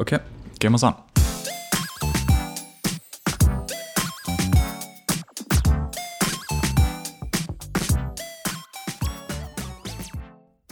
[0.00, 0.18] Okay,
[0.58, 0.94] gehen wir's an.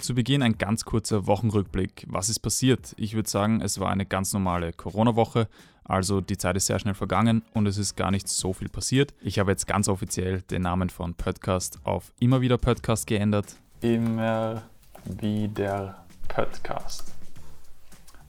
[0.01, 2.07] Zu Beginn ein ganz kurzer Wochenrückblick.
[2.09, 2.95] Was ist passiert?
[2.97, 5.47] Ich würde sagen, es war eine ganz normale Corona-Woche,
[5.85, 9.13] also die Zeit ist sehr schnell vergangen und es ist gar nicht so viel passiert.
[9.21, 13.57] Ich habe jetzt ganz offiziell den Namen von Podcast auf immer wieder Podcast geändert.
[13.83, 14.63] Immer
[15.05, 17.18] wieder Podcast.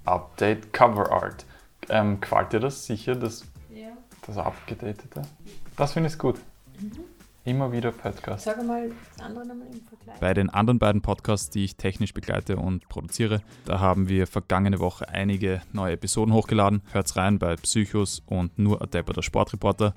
[0.09, 1.45] Update Cover Art.
[1.89, 3.89] Ähm, gefällt dir das sicher, das, Ja.
[4.25, 5.21] das Abgedatete?
[5.77, 6.35] Das finde ich gut.
[6.79, 6.91] Mhm.
[7.45, 8.43] Immer wieder Podcast.
[8.45, 10.19] Sag mal das andere nochmal im Vergleich.
[10.19, 14.79] Bei den anderen beiden Podcasts, die ich technisch begleite und produziere, da haben wir vergangene
[14.79, 16.81] Woche einige neue Episoden hochgeladen.
[16.91, 19.95] Hört's rein bei Psychos und nur Adepper der Sportreporter.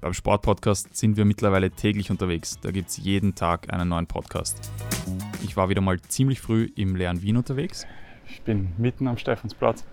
[0.00, 2.58] Beim Sportpodcast sind wir mittlerweile täglich unterwegs.
[2.62, 4.58] Da gibt es jeden Tag einen neuen Podcast.
[5.44, 7.86] Ich war wieder mal ziemlich früh im leeren Wien unterwegs.
[8.28, 9.84] Ich bin mitten am Stephansplatz.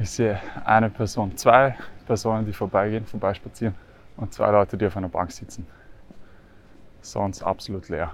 [0.00, 3.74] Ich sehe eine Person, zwei Personen, die vorbeigehen, vorbeispazieren
[4.16, 5.66] und zwei Leute, die auf einer Bank sitzen.
[7.00, 8.12] Sonst absolut leer.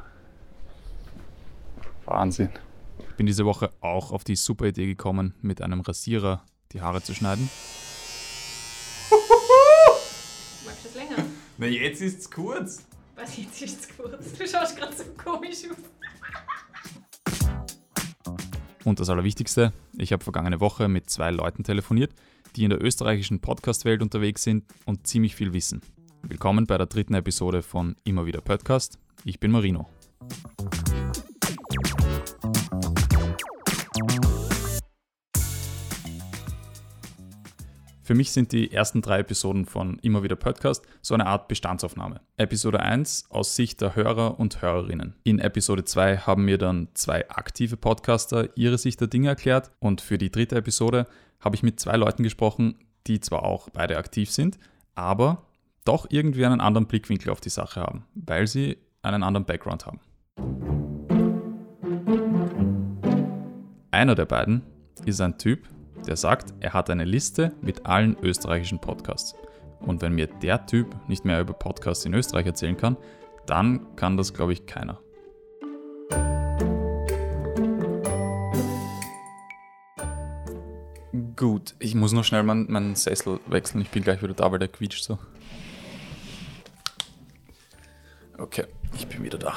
[2.04, 2.50] Wahnsinn.
[2.98, 7.02] Ich bin diese Woche auch auf die super Idee gekommen, mit einem Rasierer die Haare
[7.02, 7.48] zu schneiden.
[10.64, 11.24] Magst du das länger?
[11.56, 12.86] Na, jetzt ist's kurz.
[13.16, 14.32] Was jetzt ist es kurz?
[14.32, 15.76] Du schaust gerade so komisch aus.
[18.84, 22.12] Und das Allerwichtigste, ich habe vergangene Woche mit zwei Leuten telefoniert,
[22.56, 25.82] die in der österreichischen Podcast-Welt unterwegs sind und ziemlich viel wissen.
[26.22, 28.98] Willkommen bei der dritten Episode von Immer wieder Podcast.
[29.24, 29.86] Ich bin Marino.
[38.10, 42.20] Für mich sind die ersten drei Episoden von Immer wieder Podcast so eine Art Bestandsaufnahme.
[42.38, 45.14] Episode 1 aus Sicht der Hörer und Hörerinnen.
[45.22, 50.00] In Episode 2 haben mir dann zwei aktive Podcaster ihre Sicht der Dinge erklärt und
[50.00, 51.06] für die dritte Episode
[51.38, 52.74] habe ich mit zwei Leuten gesprochen,
[53.06, 54.58] die zwar auch beide aktiv sind,
[54.96, 55.46] aber
[55.84, 60.00] doch irgendwie einen anderen Blickwinkel auf die Sache haben, weil sie einen anderen Background haben.
[63.92, 64.62] Einer der beiden
[65.06, 65.68] ist ein Typ,
[66.06, 69.34] der sagt, er hat eine Liste mit allen österreichischen Podcasts.
[69.80, 72.96] Und wenn mir der Typ nicht mehr über Podcasts in Österreich erzählen kann,
[73.46, 75.00] dann kann das, glaube ich, keiner.
[81.36, 83.80] Gut, ich muss noch schnell meinen, meinen Sessel wechseln.
[83.80, 85.18] Ich bin gleich wieder da, weil der quietscht so.
[88.36, 89.54] Okay, ich bin wieder da.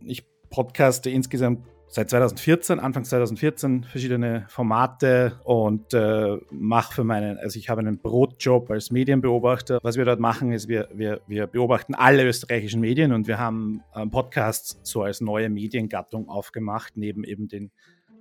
[0.00, 7.58] Ich podcaste insgesamt seit 2014, Anfang 2014 verschiedene Formate und äh, mache für meinen, also
[7.58, 9.78] ich habe einen Brotjob als Medienbeobachter.
[9.82, 13.82] Was wir dort machen, ist, wir, wir, wir beobachten alle österreichischen Medien und wir haben
[13.94, 17.70] ähm, Podcasts so als neue Mediengattung aufgemacht, neben eben den,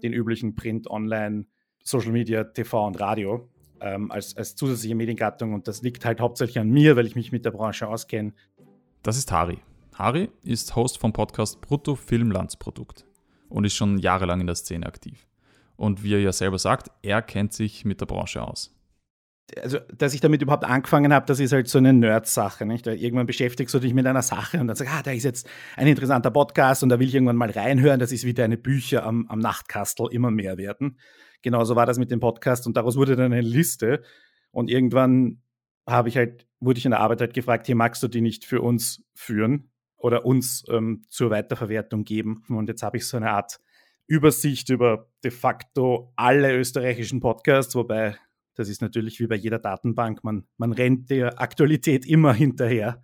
[0.03, 1.45] den üblichen Print, Online,
[1.83, 3.49] Social Media, TV und Radio.
[3.81, 7.33] Ähm, als, als zusätzliche Mediengattung und das liegt halt hauptsächlich an mir, weil ich mich
[7.33, 8.33] mit der Branche auskenne.
[9.03, 9.59] Das ist Hari.
[9.93, 13.05] Hari ist Host vom Podcast Brutto Filmlandsprodukt
[13.49, 15.27] und ist schon jahrelang in der Szene aktiv.
[15.75, 18.71] Und wie er ja selber sagt, er kennt sich mit der Branche aus.
[19.61, 22.63] also, dass ich damit überhaupt angefangen habe, das ist halt so eine Nerd-Sache.
[22.63, 25.87] Irgendwann beschäftigst du dich mit einer Sache und dann sagst, ah, da ist jetzt ein
[25.87, 27.99] interessanter Podcast und da will ich irgendwann mal reinhören.
[27.99, 30.97] Das ist wie deine Bücher am, am Nachtkastel immer mehr werden.
[31.41, 34.01] Genauso war das mit dem Podcast und daraus wurde dann eine Liste.
[34.51, 35.41] Und irgendwann
[35.85, 38.45] habe ich halt, wurde ich in der Arbeit halt gefragt, hier magst du die nicht
[38.45, 39.69] für uns führen
[40.05, 42.43] oder uns ähm, zur Weiterverwertung geben.
[42.47, 43.59] Und jetzt habe ich so eine Art
[44.05, 48.15] Übersicht über de facto alle österreichischen Podcasts, wobei
[48.53, 53.01] das ist natürlich wie bei jeder Datenbank, man, man rennt der Aktualität immer hinterher.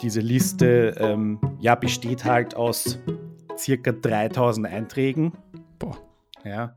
[0.00, 2.98] Diese Liste ähm, ja, besteht halt aus
[3.58, 5.32] circa 3000 Einträgen.
[5.78, 5.98] Boah.
[6.46, 6.74] Ja.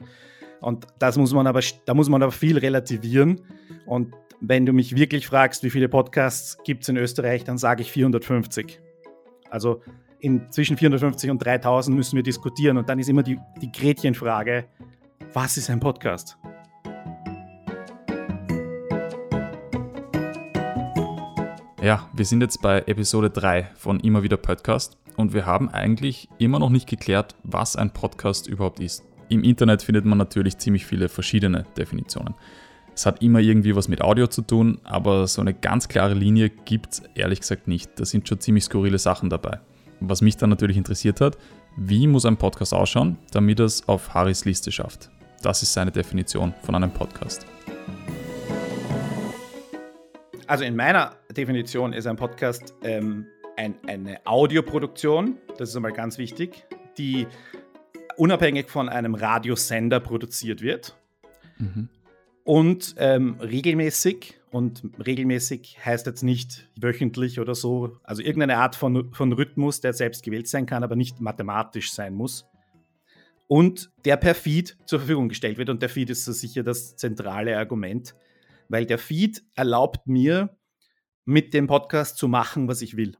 [0.60, 3.40] Und das muss man aber, da muss man aber viel relativieren.
[3.86, 4.14] Und
[4.46, 7.94] wenn du mich wirklich fragst, wie viele Podcasts gibt es in Österreich, dann sage ich
[7.94, 8.82] 450.
[9.50, 9.82] Also
[10.20, 12.76] in, zwischen 450 und 3000 müssen wir diskutieren.
[12.76, 14.66] Und dann ist immer die, die Gretchenfrage,
[15.32, 16.38] was ist ein Podcast?
[21.82, 26.28] Ja, wir sind jetzt bei Episode 3 von Immer wieder Podcast und wir haben eigentlich
[26.38, 29.06] immer noch nicht geklärt, was ein Podcast überhaupt ist.
[29.30, 32.36] Im Internet findet man natürlich ziemlich viele verschiedene Definitionen.
[32.96, 36.50] Es hat immer irgendwie was mit Audio zu tun, aber so eine ganz klare Linie
[36.50, 38.00] gibt es ehrlich gesagt nicht.
[38.00, 39.60] Da sind schon ziemlich skurrile Sachen dabei.
[40.00, 41.38] Was mich dann natürlich interessiert hat,
[41.76, 45.10] wie muss ein Podcast ausschauen, damit es auf Harris Liste schafft?
[45.42, 47.48] Das ist seine Definition von einem Podcast.
[50.46, 53.26] Also in meiner Definition ist ein Podcast ähm,
[53.58, 56.66] ein, eine Audioproduktion, das ist einmal ganz wichtig,
[56.98, 57.26] die
[58.18, 60.96] unabhängig von einem Radiosender produziert wird
[61.58, 61.90] mhm.
[62.44, 69.12] Und ähm, regelmäßig, und regelmäßig heißt jetzt nicht wöchentlich oder so, also irgendeine Art von,
[69.14, 72.46] von Rhythmus, der selbst gewählt sein kann, aber nicht mathematisch sein muss.
[73.48, 75.70] Und der per Feed zur Verfügung gestellt wird.
[75.70, 78.16] Und der Feed ist so sicher das zentrale Argument,
[78.70, 80.58] weil der Feed erlaubt mir,
[81.26, 83.16] mit dem Podcast zu machen, was ich will.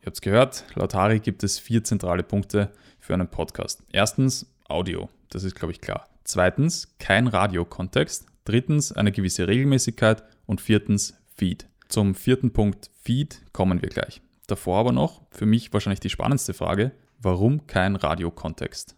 [0.00, 3.84] Ihr habt es gehört, laut Hari gibt es vier zentrale Punkte für einen Podcast.
[3.92, 6.15] Erstens Audio, das ist glaube ich klar.
[6.26, 8.26] Zweitens kein Radiokontext.
[8.44, 11.68] Drittens eine gewisse Regelmäßigkeit und viertens Feed.
[11.86, 14.20] Zum vierten Punkt Feed kommen wir gleich.
[14.48, 16.90] Davor aber noch, für mich wahrscheinlich die spannendste Frage,
[17.20, 18.96] warum kein Radiokontext?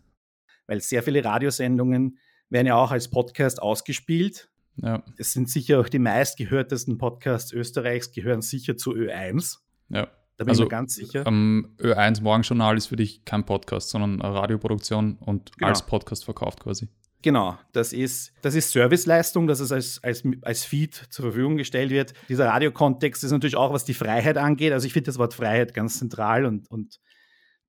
[0.67, 4.49] Weil sehr viele Radiosendungen werden ja auch als Podcast ausgespielt.
[4.77, 5.03] Ja.
[5.19, 9.59] Es sind sicher auch die meistgehörtesten Podcasts Österreichs, gehören sicher zu Ö1.
[9.91, 10.09] Ja.
[10.39, 11.27] Da bin also, ich mir ganz sicher.
[11.27, 15.69] Ähm, Ö1 Morgenjournal ist für dich kein Podcast, sondern eine Radioproduktion und genau.
[15.69, 16.89] als Podcast verkauft quasi.
[17.23, 21.91] Genau, das ist, das ist Serviceleistung, dass es als, als, als Feed zur Verfügung gestellt
[21.91, 22.13] wird.
[22.29, 24.73] Dieser Radiokontext ist natürlich auch, was die Freiheit angeht.
[24.73, 27.01] Also ich finde das Wort Freiheit ganz zentral und, und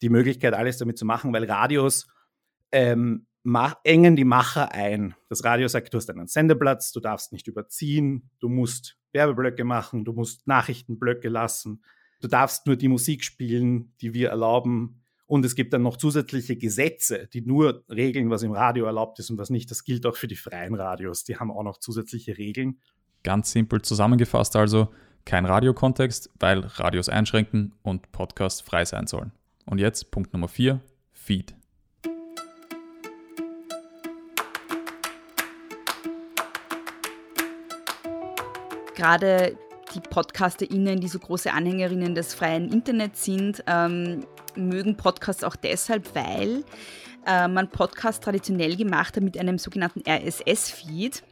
[0.01, 2.07] die Möglichkeit, alles damit zu machen, weil Radios
[2.71, 3.25] ähm,
[3.83, 5.15] engen die Macher ein.
[5.29, 10.05] Das Radio sagt, du hast einen Sendeplatz, du darfst nicht überziehen, du musst Werbeblöcke machen,
[10.05, 11.83] du musst Nachrichtenblöcke lassen,
[12.21, 15.03] du darfst nur die Musik spielen, die wir erlauben.
[15.29, 19.29] Und es gibt dann noch zusätzliche Gesetze, die nur regeln, was im Radio erlaubt ist
[19.29, 19.69] und was nicht.
[19.69, 21.23] Das gilt auch für die freien Radios.
[21.23, 22.79] Die haben auch noch zusätzliche Regeln.
[23.21, 24.89] Ganz simpel zusammengefasst also,
[25.25, 29.31] kein Radiokontext, weil Radios einschränken und Podcasts frei sein sollen.
[29.67, 30.81] Und jetzt Punkt Nummer 4,
[31.11, 31.53] Feed.
[38.95, 39.55] Gerade
[39.93, 44.25] die PodcasterInnen, die so große Anhängerinnen des freien Internets sind, ähm,
[44.67, 46.63] mögen Podcasts auch deshalb, weil
[47.25, 51.23] äh, man Podcasts traditionell gemacht hat mit einem sogenannten RSS-Feed.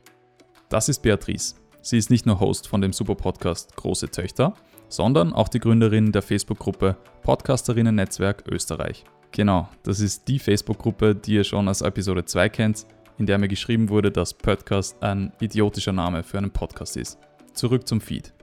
[0.70, 1.56] Das ist Beatrice.
[1.82, 4.54] Sie ist nicht nur Host von dem Super-Podcast Große Töchter,
[4.90, 9.06] sondern auch die Gründerin der Facebook-Gruppe Podcasterinnen-Netzwerk Österreich.
[9.32, 12.86] Genau, das ist die Facebook-Gruppe, die ihr schon aus Episode 2 kennt,
[13.18, 17.18] in der mir geschrieben wurde, dass Podcast ein idiotischer Name für einen Podcast ist.
[17.58, 18.34] Zurück zum Feed.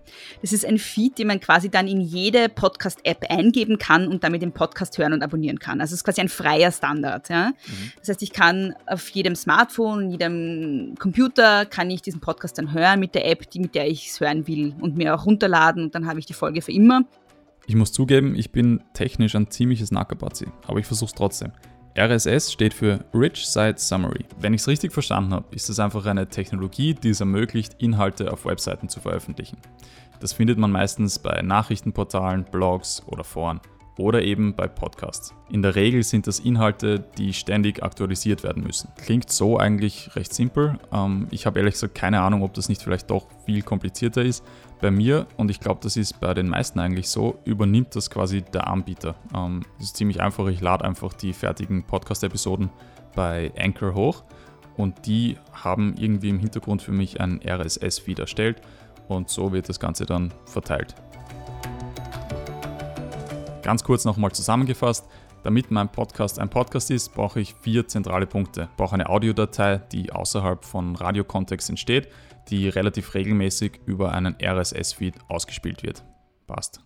[0.42, 4.42] Das ist ein Feed, den man quasi dann in jede Podcast-App eingeben kann und damit
[4.42, 5.80] den Podcast hören und abonnieren kann.
[5.80, 7.28] Also es ist quasi ein freier Standard.
[7.28, 7.48] Ja?
[7.48, 7.92] Mhm.
[8.00, 13.00] Das heißt, ich kann auf jedem Smartphone, jedem Computer, kann ich diesen Podcast dann hören
[13.00, 15.94] mit der App, die, mit der ich es hören will und mir auch runterladen und
[15.94, 17.02] dann habe ich die Folge für immer.
[17.66, 21.52] Ich muss zugeben, ich bin technisch ein ziemliches Nackerbazi, aber ich versuche es trotzdem.
[21.96, 24.24] RSS steht für Rich Site Summary.
[24.40, 28.32] Wenn ich es richtig verstanden habe, ist es einfach eine Technologie, die es ermöglicht, Inhalte
[28.32, 29.58] auf Webseiten zu veröffentlichen.
[30.18, 33.60] Das findet man meistens bei Nachrichtenportalen, Blogs oder Foren
[33.96, 35.34] oder eben bei Podcasts.
[35.48, 38.90] In der Regel sind das Inhalte, die ständig aktualisiert werden müssen.
[38.96, 40.78] Klingt so eigentlich recht simpel.
[40.92, 44.44] Ähm, ich habe ehrlich gesagt keine Ahnung, ob das nicht vielleicht doch viel komplizierter ist.
[44.80, 48.42] Bei mir, und ich glaube, das ist bei den meisten eigentlich so, übernimmt das quasi
[48.42, 49.14] der Anbieter.
[49.34, 50.46] Ähm, das ist ziemlich einfach.
[50.48, 52.70] Ich lade einfach die fertigen Podcast-Episoden
[53.14, 54.24] bei Anchor hoch
[54.76, 58.60] und die haben irgendwie im Hintergrund für mich ein RSS-Feed erstellt
[59.08, 60.94] und so wird das Ganze dann verteilt.
[63.64, 65.06] Ganz kurz nochmal zusammengefasst.
[65.42, 68.68] Damit mein Podcast ein Podcast ist, brauche ich vier zentrale Punkte.
[68.70, 72.08] Ich brauche eine Audiodatei, die außerhalb von Radiokontext entsteht,
[72.50, 76.04] die relativ regelmäßig über einen RSS-Feed ausgespielt wird.
[76.46, 76.82] Passt.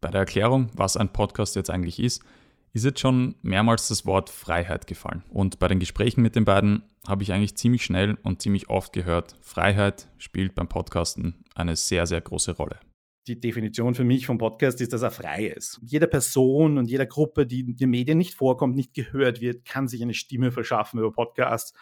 [0.00, 2.24] Bei der Erklärung, was ein Podcast jetzt eigentlich ist,
[2.72, 5.22] ist jetzt schon mehrmals das Wort Freiheit gefallen.
[5.30, 8.92] Und bei den Gesprächen mit den beiden habe ich eigentlich ziemlich schnell und ziemlich oft
[8.92, 12.80] gehört, Freiheit spielt beim Podcasten eine sehr, sehr große Rolle
[13.26, 15.80] die Definition für mich vom Podcast ist, dass er frei ist.
[15.82, 19.88] Jede Person und jede Gruppe, die in den Medien nicht vorkommt, nicht gehört wird, kann
[19.88, 21.76] sich eine Stimme verschaffen über Podcasts.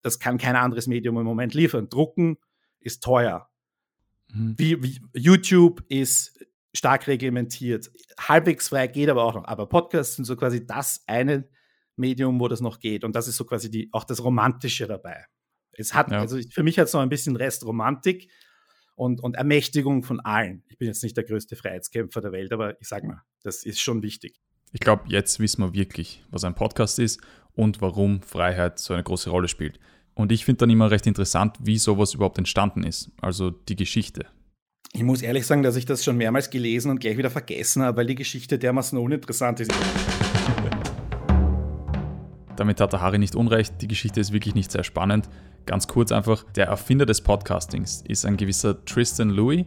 [0.00, 1.88] Das kann kein anderes Medium im Moment liefern.
[1.88, 2.38] Drucken
[2.80, 3.50] ist teuer.
[4.32, 4.54] Mhm.
[4.56, 6.38] Wie, wie, YouTube ist
[6.72, 7.90] stark reglementiert.
[8.18, 9.44] Halbwegs frei geht aber auch noch.
[9.44, 11.48] Aber Podcasts sind so quasi das eine
[11.96, 13.04] Medium, wo das noch geht.
[13.04, 15.26] Und das ist so quasi die, auch das Romantische dabei.
[15.72, 16.20] Es hat, ja.
[16.20, 18.30] also für mich hat es noch ein bisschen Rest Romantik
[18.98, 20.62] und, und Ermächtigung von allen.
[20.68, 23.80] Ich bin jetzt nicht der größte Freiheitskämpfer der Welt, aber ich sage mal, das ist
[23.80, 24.40] schon wichtig.
[24.72, 27.20] Ich glaube, jetzt wissen wir wirklich, was ein Podcast ist
[27.54, 29.78] und warum Freiheit so eine große Rolle spielt.
[30.14, 34.26] Und ich finde dann immer recht interessant, wie sowas überhaupt entstanden ist, also die Geschichte.
[34.92, 37.98] Ich muss ehrlich sagen, dass ich das schon mehrmals gelesen und gleich wieder vergessen habe,
[37.98, 39.70] weil die Geschichte dermaßen uninteressant ist.
[42.58, 45.28] Damit hat der Harry nicht unrecht, die Geschichte ist wirklich nicht sehr spannend.
[45.64, 49.64] Ganz kurz einfach, der Erfinder des Podcastings ist ein gewisser Tristan Louis.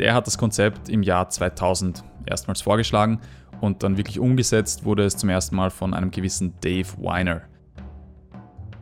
[0.00, 3.20] Der hat das Konzept im Jahr 2000 erstmals vorgeschlagen
[3.60, 7.42] Und dann wirklich umgesetzt wurde es zum ersten Mal von einem gewissen Dave Weiner.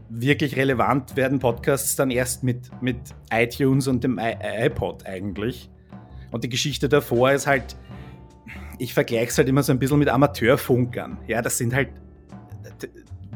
[0.08, 2.96] Wirklich relevant werden Podcasts dann erst mit, mit
[3.30, 5.68] iTunes und dem iPod eigentlich.
[6.30, 7.76] Und die Geschichte davor ist halt,
[8.78, 11.18] ich vergleiche es halt immer so ein bisschen mit Amateurfunkern.
[11.26, 11.90] Ja, das sind halt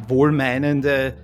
[0.09, 1.15] wohlmeinende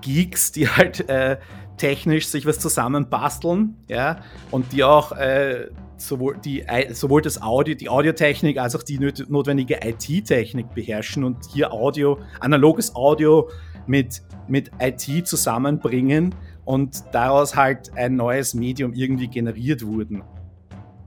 [0.00, 1.38] Geeks, die halt äh,
[1.76, 4.20] technisch sich was zusammenbasteln, ja,
[4.50, 9.80] und die auch äh, sowohl, die, sowohl das Audio, die Audiotechnik als auch die notwendige
[9.82, 13.50] IT-Technik beherrschen und hier Audio, analoges Audio
[13.86, 16.34] mit, mit IT zusammenbringen
[16.64, 20.22] und daraus halt ein neues Medium irgendwie generiert wurden.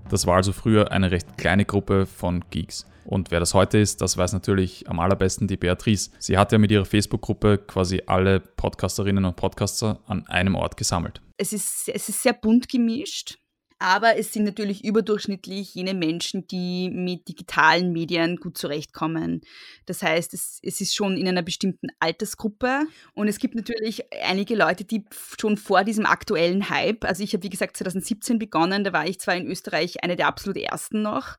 [0.10, 2.86] Das war also früher eine recht kleine Gruppe von Geeks.
[3.06, 6.12] Und wer das heute ist, das weiß natürlich am allerbesten die Beatrice.
[6.20, 11.22] Sie hat ja mit ihrer Facebook-Gruppe quasi alle Podcasterinnen und Podcaster an einem Ort gesammelt.
[11.38, 13.38] Es ist, es ist sehr bunt gemischt.
[13.78, 19.42] Aber es sind natürlich überdurchschnittlich jene Menschen, die mit digitalen Medien gut zurechtkommen.
[19.86, 22.88] Das heißt, es, es, ist schon in einer bestimmten Altersgruppe.
[23.14, 25.04] Und es gibt natürlich einige Leute, die
[25.40, 29.20] schon vor diesem aktuellen Hype, also ich habe wie gesagt 2017 begonnen, da war ich
[29.20, 31.36] zwar in Österreich eine der absolut ersten noch,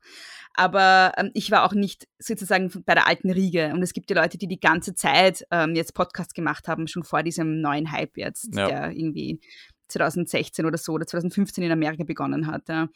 [0.57, 3.71] aber ähm, ich war auch nicht sozusagen bei der alten Riege.
[3.73, 7.03] Und es gibt ja Leute, die die ganze Zeit ähm, jetzt Podcasts gemacht haben, schon
[7.03, 8.67] vor diesem neuen Hype jetzt, ja.
[8.67, 9.39] der irgendwie
[9.87, 12.67] 2016 oder so oder 2015 in Amerika begonnen hat.
[12.69, 12.89] Ja.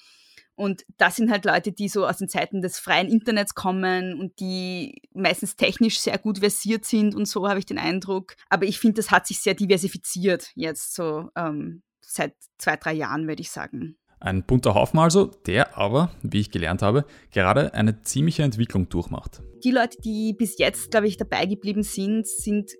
[0.55, 4.39] Und das sind halt Leute, die so aus den Zeiten des freien Internets kommen und
[4.39, 8.35] die meistens technisch sehr gut versiert sind und so habe ich den Eindruck.
[8.49, 13.27] Aber ich finde, das hat sich sehr diversifiziert jetzt so ähm, seit zwei, drei Jahren,
[13.27, 13.97] würde ich sagen.
[14.21, 19.41] Ein bunter Haufen also, der aber, wie ich gelernt habe, gerade eine ziemliche Entwicklung durchmacht.
[19.63, 22.71] Die Leute, die bis jetzt, glaube ich, dabei geblieben sind, sind,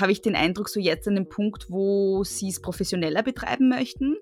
[0.00, 4.16] habe ich den Eindruck, so jetzt an dem Punkt, wo sie es professioneller betreiben möchten.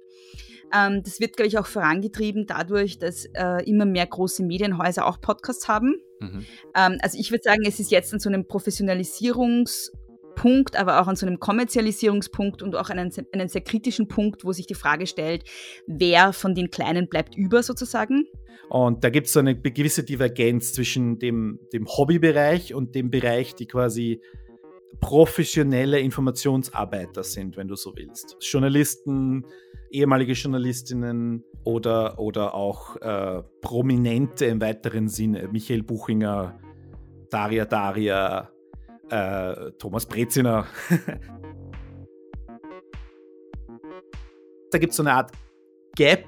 [0.74, 5.18] Ähm, das wird, glaube ich, auch vorangetrieben dadurch, dass äh, immer mehr große Medienhäuser auch
[5.20, 5.96] Podcasts haben.
[6.20, 6.44] Mhm.
[6.74, 9.90] Ähm, also ich würde sagen, es ist jetzt an so einem Professionalisierungs-
[10.36, 14.52] Punkt, aber auch an so einem Kommerzialisierungspunkt und auch einen, einen sehr kritischen Punkt, wo
[14.52, 15.42] sich die Frage stellt,
[15.88, 18.28] wer von den Kleinen bleibt über sozusagen.
[18.68, 23.54] Und da gibt es so eine gewisse Divergenz zwischen dem, dem Hobbybereich und dem Bereich,
[23.54, 24.20] die quasi
[25.00, 28.36] professionelle Informationsarbeiter sind, wenn du so willst.
[28.40, 29.44] Journalisten,
[29.90, 35.48] ehemalige Journalistinnen oder, oder auch äh, Prominente im weiteren Sinne.
[35.52, 36.58] Michael Buchinger,
[37.30, 38.50] Daria Daria,
[39.10, 40.66] äh, Thomas Breziner.
[44.70, 45.32] da gibt es so eine Art
[45.94, 46.26] Gap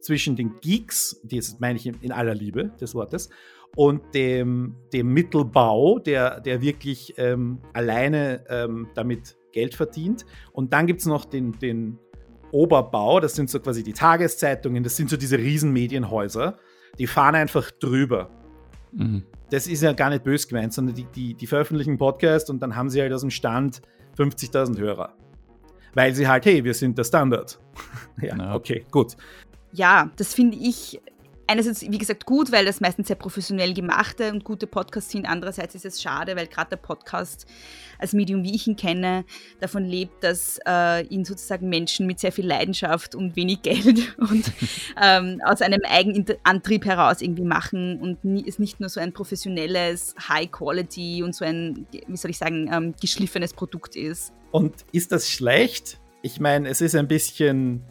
[0.00, 3.28] zwischen den Geeks, das meine ich in aller Liebe des Wortes,
[3.74, 10.24] und dem, dem Mittelbau, der, der wirklich ähm, alleine ähm, damit Geld verdient.
[10.52, 11.98] Und dann gibt es noch den, den
[12.52, 16.58] Oberbau, das sind so quasi die Tageszeitungen, das sind so diese Riesenmedienhäuser,
[16.98, 18.30] die fahren einfach drüber.
[18.92, 22.50] Mhm das ist ja gar nicht böse gemeint, sondern die, die, die veröffentlichen einen Podcast
[22.50, 23.80] und dann haben sie halt aus dem Stand
[24.18, 25.14] 50.000 Hörer.
[25.94, 27.58] Weil sie halt, hey, wir sind der Standard.
[28.20, 29.16] ja, ja, okay, gut.
[29.72, 31.00] Ja, das finde ich
[31.46, 35.26] einerseits, wie gesagt, gut, weil das meistens sehr professionell gemachte und gute Podcasts sind.
[35.26, 37.46] Andererseits ist es schade, weil gerade der Podcast
[37.98, 39.24] als Medium, wie ich ihn kenne,
[39.60, 44.52] davon lebt, dass äh, ihn sozusagen Menschen mit sehr viel Leidenschaft und wenig Geld und
[45.00, 50.14] ähm, aus einem Eigenantrieb heraus irgendwie machen und nie, es nicht nur so ein professionelles
[50.28, 54.32] High Quality und so ein, wie soll ich sagen, ähm, geschliffenes Produkt ist.
[54.50, 56.00] Und ist das schlecht?
[56.22, 57.82] Ich meine, es ist ein bisschen,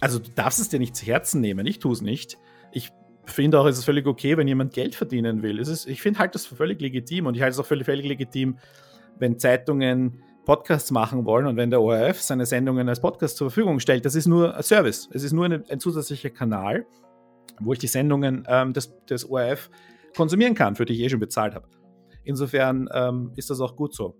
[0.00, 2.45] also du darfst es dir nicht zu Herzen nehmen, ich tue es nicht ich
[3.26, 5.58] finde auch, es ist völlig okay, wenn jemand Geld verdienen will.
[5.58, 8.06] Es ist, ich finde halt das völlig legitim und ich halte es auch völlig, völlig
[8.06, 8.58] legitim,
[9.18, 13.80] wenn Zeitungen Podcasts machen wollen und wenn der ORF seine Sendungen als Podcast zur Verfügung
[13.80, 14.04] stellt.
[14.04, 15.08] Das ist nur ein Service.
[15.12, 16.86] Es ist nur eine, ein zusätzlicher Kanal,
[17.60, 19.68] wo ich die Sendungen ähm, des, des ORF
[20.16, 21.66] konsumieren kann, für die ich eh schon bezahlt habe.
[22.22, 24.16] Insofern ähm, ist das auch gut so.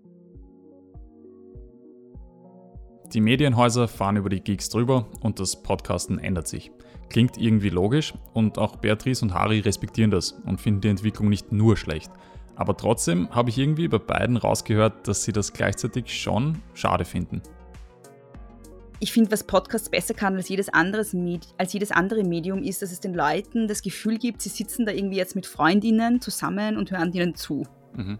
[3.13, 6.71] Die Medienhäuser fahren über die Geeks drüber und das Podcasten ändert sich.
[7.09, 11.51] Klingt irgendwie logisch und auch Beatrice und Harry respektieren das und finden die Entwicklung nicht
[11.51, 12.11] nur schlecht.
[12.55, 17.41] Aber trotzdem habe ich irgendwie bei beiden rausgehört, dass sie das gleichzeitig schon schade finden.
[18.99, 21.15] Ich finde, was Podcasts besser kann als jedes, anderes
[21.59, 24.91] als jedes andere Medium, ist, dass es den Leuten das Gefühl gibt, sie sitzen da
[24.91, 27.63] irgendwie jetzt mit Freundinnen zusammen und hören ihnen zu.
[27.95, 28.17] Mhm.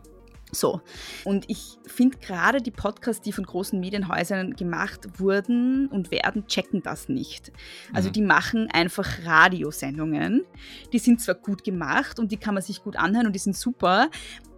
[0.51, 0.82] So.
[1.25, 6.82] Und ich finde gerade die Podcasts, die von großen Medienhäusern gemacht wurden und werden, checken
[6.82, 7.51] das nicht.
[7.94, 8.13] Also mhm.
[8.13, 10.46] die machen einfach Radiosendungen.
[10.94, 13.58] Die sind zwar gut gemacht und die kann man sich gut anhören und die sind
[13.58, 14.10] super,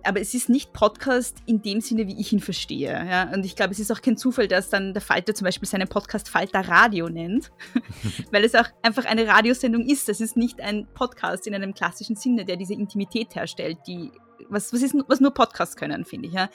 [0.03, 2.91] aber es ist nicht Podcast in dem Sinne, wie ich ihn verstehe.
[2.91, 3.31] Ja?
[3.33, 5.87] Und ich glaube, es ist auch kein Zufall, dass dann der Falter zum Beispiel seinen
[5.87, 7.51] Podcast Falter Radio nennt,
[8.31, 10.07] weil es auch einfach eine Radiosendung ist.
[10.09, 14.11] Es ist nicht ein Podcast in einem klassischen Sinne, der diese Intimität herstellt, die
[14.47, 16.33] was, was, ist, was nur Podcasts können, finde ich.
[16.33, 16.49] Ja?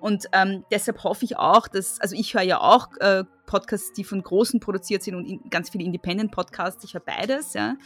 [0.00, 4.04] Und ähm, deshalb hoffe ich auch, dass, also ich höre ja auch äh, Podcasts, die
[4.04, 7.76] von Großen produziert sind und in, ganz viele Independent-Podcasts, ich höre beides, ja.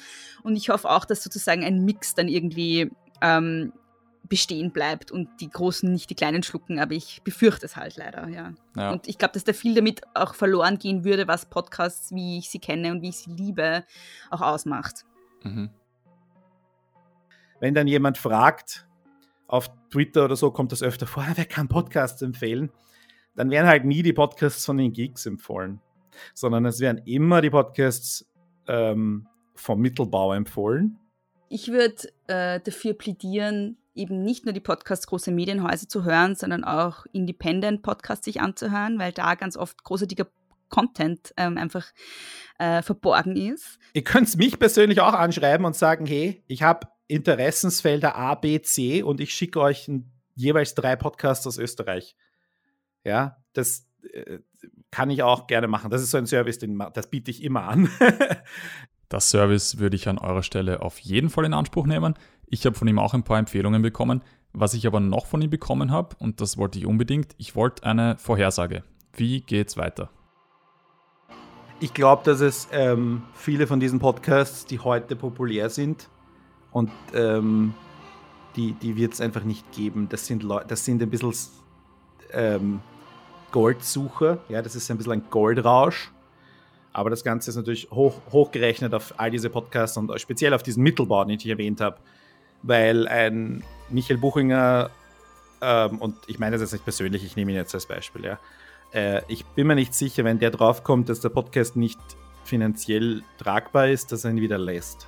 [0.43, 2.91] Und ich hoffe auch, dass sozusagen ein Mix dann irgendwie
[3.21, 3.73] ähm,
[4.29, 8.29] bestehen bleibt und die Großen nicht die Kleinen schlucken, aber ich befürchte es halt leider,
[8.29, 8.53] ja.
[8.77, 8.91] ja.
[8.91, 12.51] Und ich glaube, dass da viel damit auch verloren gehen würde, was Podcasts, wie ich
[12.51, 13.85] sie kenne und wie ich sie liebe,
[14.31, 15.05] auch ausmacht.
[15.43, 15.71] Mhm.
[17.61, 18.88] Wenn dann jemand fragt,
[19.49, 22.71] auf Twitter oder so kommt das öfter vor, wer kann Podcasts empfehlen?
[23.35, 25.81] Dann werden halt nie die Podcasts von den Geeks empfohlen,
[26.35, 28.29] sondern es werden immer die Podcasts
[28.69, 30.99] ähm, vom Mittelbau empfohlen.
[31.49, 36.63] Ich würde äh, dafür plädieren, eben nicht nur die Podcasts großer Medienhäuser zu hören, sondern
[36.63, 40.27] auch Independent-Podcasts sich anzuhören, weil da ganz oft großartiger
[40.69, 41.87] Content ähm, einfach
[42.59, 43.79] äh, verborgen ist.
[43.95, 49.03] Ihr könnt mich persönlich auch anschreiben und sagen, hey, ich habe Interessensfelder A, B, C
[49.03, 49.91] und ich schicke euch
[50.35, 52.17] jeweils drei Podcasts aus Österreich.
[53.05, 54.39] Ja, das äh,
[54.91, 55.91] kann ich auch gerne machen.
[55.91, 57.91] Das ist so ein Service, den, das biete ich immer an.
[59.09, 62.15] das Service würde ich an eurer Stelle auf jeden Fall in Anspruch nehmen.
[62.47, 64.23] Ich habe von ihm auch ein paar Empfehlungen bekommen.
[64.53, 67.85] Was ich aber noch von ihm bekommen habe, und das wollte ich unbedingt, ich wollte
[67.85, 68.83] eine Vorhersage.
[69.13, 70.11] Wie geht's weiter?
[71.81, 76.09] Ich glaube, dass es ähm, viele von diesen Podcasts, die heute populär sind,
[76.73, 77.75] und ähm,
[78.57, 80.09] die, die wird es einfach nicht geben.
[80.09, 81.33] Das sind, Leu das sind ein bisschen
[82.33, 82.81] ähm,
[83.53, 86.11] Goldsucher, ja, das ist ein bisschen ein Goldrausch.
[86.93, 90.83] Aber das Ganze ist natürlich hoch, hochgerechnet auf all diese Podcasts und speziell auf diesen
[90.83, 91.99] Mittelbau, den ich erwähnt habe.
[92.63, 94.91] Weil ein Michael Buchinger,
[95.61, 98.39] ähm, und ich meine das jetzt nicht persönlich, ich nehme ihn jetzt als Beispiel, ja.
[98.93, 102.01] Äh, ich bin mir nicht sicher, wenn der draufkommt, dass der Podcast nicht
[102.45, 105.07] finanziell tragbar ist, dass er ihn wieder lässt.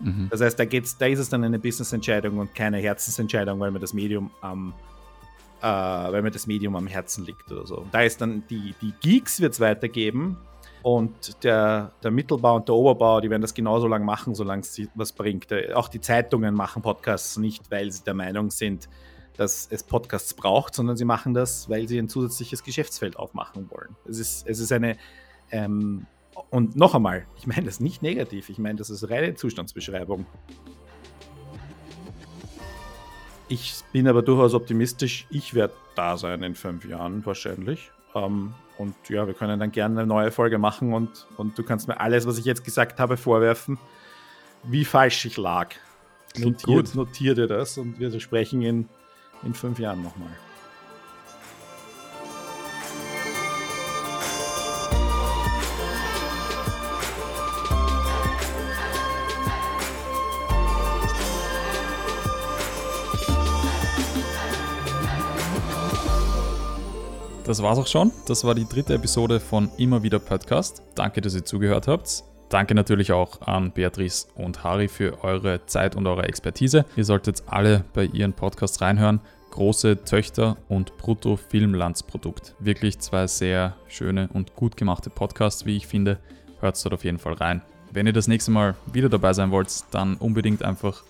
[0.00, 0.28] Mhm.
[0.30, 3.80] Das heißt, da, geht's, da ist es dann eine Business-Entscheidung und keine Herzensentscheidung, weil mir
[3.80, 4.72] das Medium am,
[5.60, 7.86] äh, weil mir das Medium am Herzen liegt oder so.
[7.92, 10.36] Da ist dann die, die Geeks wird es weitergeben
[10.82, 14.80] und der, der Mittelbau und der Oberbau, die werden das genauso lange machen, solange es
[14.94, 15.52] was bringt.
[15.52, 18.88] Äh, auch die Zeitungen machen Podcasts nicht, weil sie der Meinung sind,
[19.36, 23.96] dass es Podcasts braucht, sondern sie machen das, weil sie ein zusätzliches Geschäftsfeld aufmachen wollen.
[24.08, 24.96] Es ist, es ist eine
[25.50, 26.06] ähm,
[26.50, 30.26] und noch einmal, ich meine das nicht negativ, ich meine das ist reine Zustandsbeschreibung.
[33.48, 37.90] Ich bin aber durchaus optimistisch, ich werde da sein in fünf Jahren wahrscheinlich.
[38.14, 41.88] Ähm, und ja, wir können dann gerne eine neue Folge machen und, und du kannst
[41.88, 43.78] mir alles, was ich jetzt gesagt habe, vorwerfen,
[44.62, 45.74] wie falsch ich lag.
[46.38, 48.88] Notiert, notier dir das und wir sprechen in,
[49.42, 50.30] in fünf Jahren nochmal.
[67.50, 68.12] Das war's auch schon.
[68.28, 70.84] Das war die dritte Episode von Immer wieder Podcast.
[70.94, 72.22] Danke, dass ihr zugehört habt.
[72.48, 76.84] Danke natürlich auch an Beatrice und Harry für eure Zeit und eure Expertise.
[76.94, 79.20] Ihr solltet alle bei ihren Podcasts reinhören.
[79.50, 82.54] Große Töchter und Brutto-Filmlandsprodukt.
[82.60, 86.20] Wirklich zwei sehr schöne und gut gemachte Podcasts, wie ich finde.
[86.60, 87.62] Hört dort auf jeden Fall rein.
[87.90, 91.02] Wenn ihr das nächste Mal wieder dabei sein wollt, dann unbedingt einfach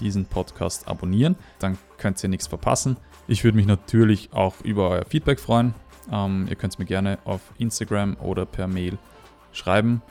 [0.00, 1.36] diesen Podcast abonnieren.
[1.60, 2.96] Dann könnt ihr nichts verpassen.
[3.28, 5.72] Ich würde mich natürlich auch über euer Feedback freuen.
[6.10, 8.98] Ähm, ihr könnt es mir gerne auf Instagram oder per Mail
[9.52, 10.02] schreiben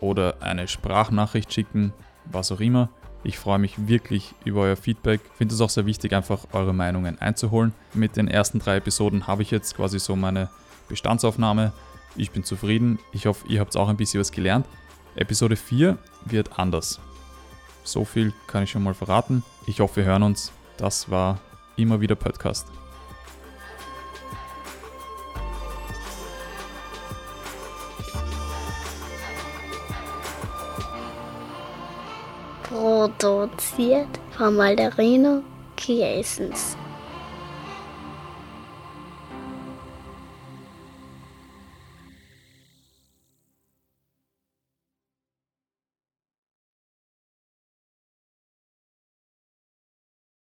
[0.00, 1.92] oder eine Sprachnachricht schicken,
[2.24, 2.88] was auch immer.
[3.24, 5.20] Ich freue mich wirklich über euer Feedback.
[5.24, 7.74] Ich finde es auch sehr wichtig, einfach eure Meinungen einzuholen.
[7.92, 10.48] Mit den ersten drei Episoden habe ich jetzt quasi so meine
[10.88, 11.72] Bestandsaufnahme.
[12.16, 12.98] Ich bin zufrieden.
[13.12, 14.66] Ich hoffe, ihr habt auch ein bisschen was gelernt.
[15.16, 17.00] Episode 4 wird anders.
[17.82, 19.42] So viel kann ich schon mal verraten.
[19.66, 20.52] Ich hoffe, wir hören uns.
[20.76, 21.40] Das war
[21.76, 22.68] immer wieder Podcast.
[33.16, 35.42] Produziert von Malderino
[35.76, 36.76] Kiesens.